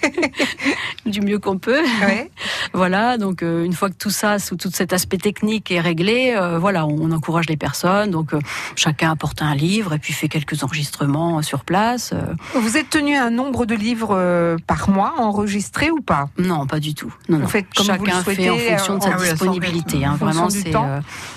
du 1.07 1.21
mieux 1.21 1.39
qu'on 1.39 1.59
peut. 1.59 1.83
ouais. 2.03 2.31
Voilà, 2.73 3.19
donc 3.19 3.43
euh, 3.43 3.65
une 3.65 3.73
fois 3.73 3.89
que 3.91 3.95
tout 3.97 4.11
ça, 4.11 4.39
sous 4.39 4.57
tout 4.57 4.71
cet 4.73 4.93
aspect 4.93 5.17
technique 5.19 5.71
est 5.71 5.81
réglé, 5.81 6.35
euh, 6.37 6.59
voilà, 6.59 6.87
on 6.87 7.11
encourage 7.13 7.49
les 7.49 7.57
personnes. 7.57 8.11
Donc 8.11 8.33
euh, 8.35 8.39
chacun 8.77 9.11
apporte 9.13 9.43
un 9.43 9.55
livre 9.55 9.93
et 9.95 9.99
puis 9.99 10.13
fait 10.13 10.29
quelques 10.29 10.63
enregistrements 10.63 11.43
sur 11.43 11.65
place. 11.65 12.15
Vous 12.55 12.77
êtes 12.77 12.91
tenu 12.91 13.15
à 13.17 13.25
un 13.25 13.31
nombre 13.31 13.67
de 13.67 13.75
livres 13.75 14.57
par 14.67 14.89
mois 14.91 15.15
enregistrés 15.19 15.91
ou 15.91 16.01
pas? 16.01 16.29
Non, 16.39 16.67
pas 16.67 16.81
du 16.81 16.95
tout. 16.95 17.13
Non, 17.29 17.37
Vous 17.39 17.43
non. 17.43 17.49
fêtes 17.49 17.67
comme 17.77 17.87
vous 17.87 17.93
chacun 18.07 18.19
le 18.19 18.35
fait 18.35 18.51
en 18.51 18.57
fonction 18.59 18.97
de 18.99 19.03
sa 19.03 19.15
disponibilité. 19.17 20.05
hein. 20.05 20.17
Vraiment, 20.19 20.49
c'est 20.51 20.73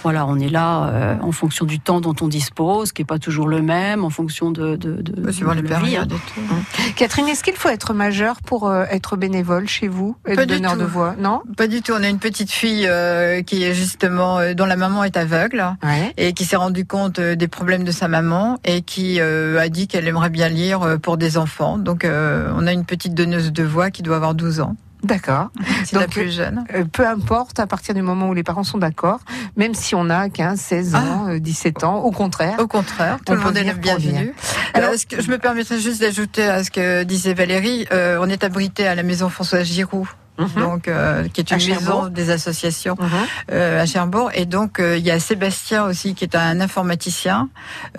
voilà, 0.03 0.25
on 0.25 0.37
est 0.39 0.49
là 0.49 1.17
en 1.21 1.31
fonction 1.31 1.65
du 1.65 1.79
temps 1.79 2.01
dont 2.01 2.15
on 2.21 2.27
dispose, 2.27 2.60
qui 2.93 3.01
est 3.01 3.05
pas 3.05 3.19
toujours 3.19 3.47
le 3.47 3.61
même, 3.61 4.03
en 4.03 4.09
fonction 4.09 4.51
de 4.51 4.75
de, 4.75 5.01
de, 5.01 5.23
la 5.25 5.31
vie, 5.31 5.41
hein. 5.43 5.61
périodes 5.67 6.11
et 6.11 6.15
tout. 6.15 6.41
Catherine, 6.95 7.27
est-ce 7.27 7.43
qu'il 7.43 7.55
faut 7.55 7.69
être 7.69 7.93
majeur 7.93 8.41
pour 8.41 8.67
euh, 8.69 8.85
être 8.89 9.17
bénévole 9.17 9.67
chez 9.67 9.87
vous, 9.87 10.15
être 10.27 10.35
Pas 10.35 10.45
donneur 10.45 10.75
de 10.77 10.83
tout. 10.83 10.89
voix? 10.89 11.15
Non? 11.17 11.41
Pas 11.57 11.67
du 11.67 11.81
tout. 11.81 11.93
On 11.93 12.03
a 12.03 12.09
une 12.09 12.19
petite 12.19 12.51
fille 12.51 12.85
euh, 12.87 13.41
qui 13.41 13.63
est 13.63 13.73
justement 13.73 14.39
euh, 14.39 14.53
dont 14.53 14.65
la 14.65 14.75
maman 14.75 15.03
est 15.03 15.17
aveugle. 15.17 15.63
Ouais. 15.83 16.13
et 16.17 16.33
qui 16.33 16.45
s'est 16.45 16.55
rendu 16.55 16.85
compte 16.85 17.19
euh, 17.19 17.35
des 17.35 17.47
problèmes 17.47 17.83
de 17.83 17.91
sa 17.91 18.07
maman 18.07 18.59
et 18.65 18.81
qui 18.81 19.19
euh, 19.19 19.59
a 19.59 19.69
dit 19.69 19.87
qu'elle 19.87 20.07
aimerait 20.07 20.29
bien 20.29 20.49
lire 20.49 20.81
euh, 20.83 20.97
pour 20.97 21.17
des 21.17 21.37
enfants. 21.37 21.77
Donc 21.77 22.03
euh, 22.05 22.51
on 22.55 22.67
a 22.67 22.71
une 22.73 22.85
petite 22.85 23.13
donneuse 23.13 23.51
de 23.51 23.63
voix 23.63 23.91
qui 23.91 24.01
doit 24.03 24.15
avoir 24.15 24.33
12 24.35 24.59
ans. 24.61 24.75
D'accord. 25.03 25.49
C'est 25.85 25.97
la 25.97 26.07
plus 26.07 26.31
jeune. 26.31 26.63
Euh, 26.73 26.83
peu 26.85 27.07
importe, 27.07 27.59
à 27.59 27.67
partir 27.67 27.95
du 27.95 28.01
moment 28.01 28.29
où 28.29 28.33
les 28.33 28.43
parents 28.43 28.63
sont 28.63 28.77
d'accord, 28.77 29.19
même 29.57 29.73
si 29.73 29.95
on 29.95 30.09
a 30.09 30.29
15, 30.29 30.59
16 30.59 30.95
ans, 30.95 31.27
euh, 31.29 31.39
17 31.39 31.83
ans, 31.83 31.97
au 32.03 32.11
contraire. 32.11 32.59
Au 32.59 32.67
contraire, 32.67 33.17
tout 33.25 33.33
le 33.33 33.39
monde 33.39 33.57
est 33.57 33.63
le 33.63 33.73
bienvenu. 33.73 34.33
Alors- 34.73 34.93
ce 34.95 35.05
que, 35.05 35.21
je 35.21 35.29
me 35.31 35.37
permettrais 35.37 35.79
juste 35.79 36.01
d'ajouter 36.01 36.43
à 36.43 36.63
ce 36.63 36.71
que 36.71 37.03
disait 37.03 37.33
Valérie. 37.33 37.87
euh, 37.91 38.19
on 38.21 38.29
est 38.29 38.43
abrité 38.43 38.87
à 38.87 38.95
la 38.95 39.03
maison 39.03 39.29
Françoise 39.29 39.65
Giroud. 39.65 40.05
Mhm. 40.41 40.61
Donc, 40.63 40.87
euh, 40.87 41.27
qui 41.27 41.41
est 41.41 41.51
une 41.51 41.57
maison 41.75 42.07
des 42.07 42.29
associations 42.29 42.95
Mhm. 42.99 43.09
euh, 43.51 43.81
à 43.81 43.85
Cherbourg. 43.85 44.31
Et 44.33 44.45
donc, 44.45 44.79
euh, 44.79 44.97
il 44.97 45.05
y 45.05 45.11
a 45.11 45.19
Sébastien 45.19 45.85
aussi, 45.85 46.13
qui 46.15 46.23
est 46.23 46.35
un 46.35 46.59
informaticien, 46.59 47.49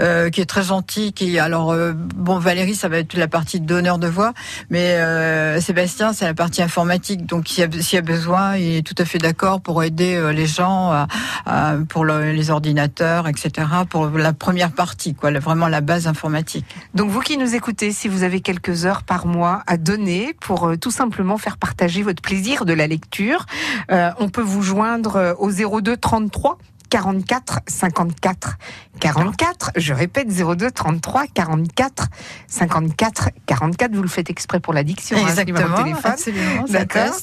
euh, 0.00 0.30
qui 0.30 0.40
est 0.40 0.46
très 0.46 0.62
gentil. 0.62 1.12
Qui, 1.12 1.38
alors, 1.38 1.72
euh, 1.72 1.92
bon, 1.94 2.38
Valérie, 2.38 2.74
ça 2.74 2.88
va 2.88 2.98
être 2.98 3.14
la 3.14 3.28
partie 3.28 3.60
donneur 3.60 3.98
de 3.98 4.08
voix, 4.08 4.32
mais 4.70 4.96
euh, 4.96 5.60
Sébastien, 5.60 6.12
c'est 6.12 6.24
la 6.24 6.34
partie 6.34 6.62
informatique. 6.62 7.26
Donc, 7.26 7.48
s'il 7.48 7.60
y, 7.64 7.66
a- 7.66 7.82
s'il 7.82 7.96
y 7.96 7.98
a 7.98 8.02
besoin, 8.02 8.56
il 8.56 8.76
est 8.76 8.86
tout 8.86 8.94
à 8.98 9.04
fait 9.04 9.18
d'accord 9.18 9.60
pour 9.60 9.82
aider 9.82 10.20
les 10.34 10.46
gens 10.46 10.90
à- 10.90 11.06
à- 11.46 11.74
pour 11.88 12.04
le- 12.04 12.32
les 12.32 12.50
ordinateurs, 12.50 13.28
etc. 13.28 13.50
Pour 13.88 14.08
la 14.08 14.32
première 14.32 14.72
partie, 14.72 15.14
quoi, 15.14 15.30
vraiment 15.38 15.68
la 15.68 15.80
base 15.80 16.06
informatique. 16.06 16.64
Donc 16.94 17.10
vous 17.10 17.20
qui 17.20 17.36
nous 17.36 17.54
écoutez, 17.54 17.92
si 17.92 18.08
vous 18.08 18.22
avez 18.22 18.40
quelques 18.40 18.86
heures 18.86 19.02
par 19.02 19.26
mois 19.26 19.62
à 19.66 19.76
donner 19.76 20.34
pour 20.40 20.68
euh, 20.68 20.76
tout 20.76 20.90
simplement 20.90 21.38
faire 21.38 21.56
partager 21.56 22.02
votre 22.02 22.20
plaisir 22.22 22.31
de 22.32 22.72
la 22.72 22.86
lecture, 22.86 23.44
euh, 23.90 24.10
on 24.18 24.30
peut 24.30 24.42
vous 24.42 24.62
joindre 24.62 25.16
euh, 25.16 25.34
au 25.38 25.50
02 25.50 25.96
33 25.96 26.58
44 26.88 27.60
54 27.66 28.58
44. 29.02 29.70
Je 29.76 29.92
répète 29.92 30.28
02 30.28 30.70
33 30.70 31.24
44 31.34 32.06
54 32.46 33.30
44. 33.46 33.94
Vous 33.94 34.02
le 34.02 34.08
faites 34.08 34.30
exprès 34.30 34.60
pour 34.60 34.72
l'addiction, 34.72 35.16
hein, 35.18 35.44
numéro 35.44 35.68
de 35.68 35.82
téléphone. 35.82 36.12
absolument. 36.12 36.64
D'accord. 36.68 37.16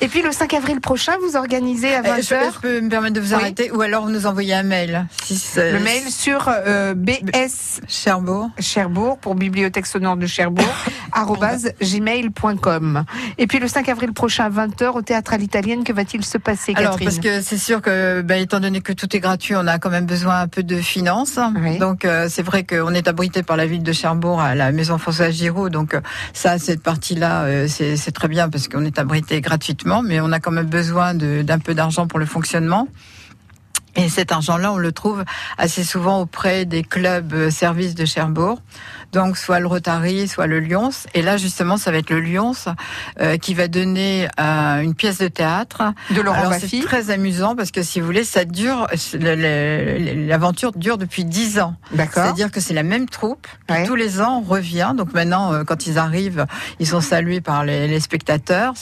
Et 0.00 0.08
puis 0.08 0.22
le 0.22 0.32
5 0.32 0.54
avril 0.54 0.80
prochain, 0.80 1.12
vous 1.22 1.36
organisez 1.36 1.94
à 1.94 2.00
Euh, 2.00 2.16
je, 2.22 2.34
20h 2.34 2.54
je 2.54 2.60
peux 2.60 2.80
me 2.80 2.88
permettre 2.88 3.14
de 3.14 3.20
vous 3.20 3.34
Oui. 3.34 3.40
arrêter, 3.40 3.70
ou 3.70 3.80
alors 3.82 4.06
nous 4.08 4.26
envoyer 4.26 4.54
un 4.54 4.62
mail. 4.62 5.06
Si 5.22 5.40
le 5.56 5.78
mail 5.80 6.02
sur 6.10 6.48
euh, 6.48 6.94
BS 6.94 7.80
Cherbourg. 7.88 8.50
Cherbourg 8.58 9.18
pour 9.18 9.34
Bibliothèque 9.34 9.86
Sonore 9.86 10.16
de 10.16 10.26
Cherbourg 10.26 10.64
gmail.com. 11.82 13.04
Et 13.38 13.46
puis 13.46 13.58
le 13.58 13.68
5 13.68 13.88
avril 13.88 14.12
prochain 14.12 14.44
à 14.44 14.50
20h 14.50 14.90
au 14.96 15.02
théâtre 15.02 15.32
à 15.32 15.36
l'italienne, 15.36 15.84
que 15.84 15.92
va-t-il 15.92 16.24
se 16.24 16.38
passer 16.38 16.72
Alors 16.76 16.92
Catherine? 16.92 17.06
parce 17.08 17.18
que 17.18 17.40
c'est 17.42 17.58
sûr 17.58 17.82
que, 17.82 18.22
bah, 18.22 18.36
étant 18.38 18.60
donné 18.60 18.80
que 18.80 18.92
tout 18.92 19.14
est 19.16 19.20
gratuit, 19.20 19.54
on 19.56 19.66
a 19.66 19.78
quand 19.78 19.90
même 19.90 20.06
besoin 20.06 20.40
un 20.40 20.48
peu 20.48 20.62
de 20.62 20.76
finances. 20.76 21.25
Oui. 21.62 21.78
Donc 21.78 22.04
euh, 22.04 22.26
c'est 22.28 22.42
vrai 22.42 22.64
qu'on 22.64 22.94
est 22.94 23.08
abrité 23.08 23.42
par 23.42 23.56
la 23.56 23.66
ville 23.66 23.82
de 23.82 23.92
Cherbourg 23.92 24.40
à 24.40 24.54
la 24.54 24.72
maison 24.72 24.98
François 24.98 25.30
Giraud. 25.30 25.68
Donc 25.68 25.94
euh, 25.94 26.00
ça, 26.32 26.58
cette 26.58 26.82
partie-là, 26.82 27.44
euh, 27.44 27.68
c'est 27.68 28.12
très 28.12 28.28
bien 28.28 28.48
parce 28.48 28.68
qu'on 28.68 28.84
est 28.84 28.98
abrité 28.98 29.40
gratuitement, 29.40 30.02
mais 30.02 30.20
on 30.20 30.32
a 30.32 30.40
quand 30.40 30.50
même 30.52 30.66
besoin 30.66 31.14
d'un 31.14 31.58
peu 31.58 31.74
d'argent 31.74 32.06
pour 32.06 32.18
le 32.18 32.26
fonctionnement. 32.26 32.88
Et 33.96 34.08
cet 34.08 34.30
argent-là, 34.32 34.72
on 34.72 34.76
le 34.78 34.92
trouve 34.92 35.24
assez 35.58 35.82
souvent 35.84 36.20
auprès 36.20 36.64
des 36.66 36.82
clubs 36.82 37.32
euh, 37.32 37.50
services 37.50 37.94
de 37.94 38.04
Cherbourg. 38.04 38.60
Donc, 39.12 39.38
soit 39.38 39.60
le 39.60 39.66
Rotary, 39.66 40.28
soit 40.28 40.46
le 40.46 40.60
Lyons. 40.60 40.90
Et 41.14 41.22
là, 41.22 41.36
justement, 41.38 41.76
ça 41.78 41.90
va 41.90 41.98
être 41.98 42.10
le 42.10 42.20
Lyons 42.20 42.52
euh, 43.20 43.38
qui 43.38 43.54
va 43.54 43.68
donner 43.68 44.28
euh, 44.38 44.80
une 44.80 44.94
pièce 44.94 45.18
de 45.18 45.28
théâtre. 45.28 45.94
De 46.10 46.20
Laurent 46.20 46.38
Alors, 46.40 46.54
c'est 46.54 46.80
très 46.80 47.10
amusant 47.10 47.56
parce 47.56 47.70
que, 47.70 47.82
si 47.82 48.00
vous 48.00 48.06
voulez, 48.06 48.24
ça 48.24 48.44
dure, 48.44 48.86
l'aventure 49.14 50.72
dure 50.72 50.98
depuis 50.98 51.24
dix 51.24 51.58
ans. 51.58 51.76
D'accord. 51.92 52.24
C'est-à-dire 52.24 52.50
que 52.50 52.60
c'est 52.60 52.74
la 52.74 52.82
même 52.82 53.08
troupe 53.08 53.46
Ouais. 53.70 53.84
tous 53.84 53.94
les 53.96 54.20
ans 54.20 54.40
revient. 54.40 54.92
Donc 54.96 55.12
maintenant, 55.12 55.52
euh, 55.52 55.64
quand 55.64 55.86
ils 55.86 55.98
arrivent, 55.98 56.46
ils 56.78 56.86
sont 56.86 57.00
salués 57.00 57.40
par 57.40 57.64
les, 57.64 57.88
les 57.88 58.00
spectateurs. 58.00 58.74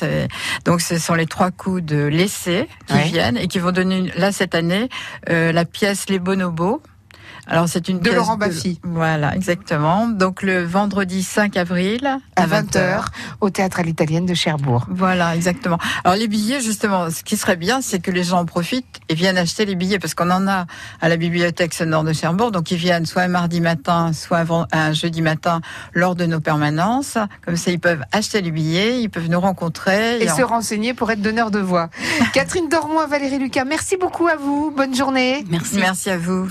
Donc 0.64 0.80
ce 0.80 0.98
sont 0.98 1.14
les 1.14 1.26
trois 1.26 1.50
coups 1.50 1.82
de 1.82 2.04
l'essai 2.04 2.68
qui 2.86 2.94
Ouais. 2.94 3.04
viennent 3.04 3.36
et 3.36 3.48
qui 3.48 3.58
vont 3.58 3.72
donner 3.72 4.12
là 4.16 4.30
cette 4.32 4.54
année 4.54 4.88
la 5.28 5.64
pièce 5.64 6.08
Les 6.08 6.18
Bonobos. 6.18 6.82
Alors 7.46 7.68
c'est 7.68 7.88
une 7.88 7.98
De 7.98 8.04
pièce 8.04 8.14
Laurent 8.16 8.36
Baffy. 8.36 8.80
Voilà, 8.82 9.34
exactement. 9.34 10.08
Donc 10.08 10.42
le 10.42 10.64
vendredi 10.64 11.22
5 11.22 11.56
avril 11.56 12.18
À 12.36 12.46
20h, 12.46 13.04
au 13.40 13.50
théâtre 13.50 13.80
à 13.80 13.82
l'italienne 13.82 14.26
de 14.26 14.34
Cherbourg. 14.34 14.86
Voilà, 14.88 15.34
exactement. 15.34 15.78
Alors 16.04 16.16
les 16.16 16.28
billets, 16.28 16.60
justement, 16.60 17.10
ce 17.10 17.22
qui 17.22 17.36
serait 17.36 17.56
bien, 17.56 17.80
c'est 17.80 18.00
que 18.00 18.10
les 18.10 18.24
gens 18.24 18.40
en 18.40 18.46
profitent 18.46 19.00
et 19.08 19.14
viennent 19.14 19.38
acheter 19.38 19.64
les 19.64 19.74
billets, 19.74 19.98
parce 19.98 20.14
qu'on 20.14 20.30
en 20.30 20.46
a 20.48 20.66
à 21.00 21.08
la 21.08 21.16
bibliothèque 21.16 21.74
sonore 21.74 22.04
de 22.04 22.12
Cherbourg, 22.12 22.50
donc 22.50 22.70
ils 22.70 22.76
viennent 22.78 23.06
soit 23.06 23.22
un 23.22 23.28
mardi 23.28 23.60
matin, 23.60 24.12
soit 24.12 24.40
un, 24.40 24.66
un 24.72 24.92
jeudi 24.92 25.22
matin 25.22 25.60
lors 25.92 26.14
de 26.14 26.26
nos 26.26 26.40
permanences. 26.40 27.18
Comme 27.44 27.56
ça, 27.56 27.70
ils 27.70 27.80
peuvent 27.80 28.04
acheter 28.12 28.40
les 28.40 28.50
billets, 28.50 29.02
ils 29.02 29.08
peuvent 29.08 29.28
nous 29.28 29.40
rencontrer. 29.40 30.22
Et 30.22 30.28
se 30.28 30.42
renseigner 30.42 30.94
pour 30.94 31.10
être 31.10 31.20
donneur 31.22 31.50
de 31.50 31.58
voix. 31.58 31.88
Catherine 32.32 32.68
Dormois, 32.68 33.06
Valérie 33.06 33.38
Lucas, 33.38 33.64
merci 33.64 33.96
beaucoup 33.96 34.26
à 34.26 34.36
vous. 34.36 34.72
Bonne 34.76 34.94
journée. 34.94 35.44
Merci. 35.50 35.76
Merci 35.76 36.10
à 36.10 36.18
vous. 36.18 36.42